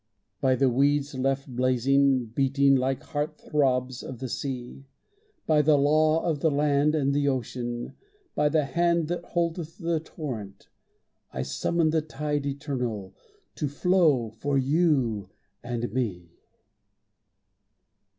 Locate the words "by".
0.41-0.55, 5.45-5.61, 8.33-8.49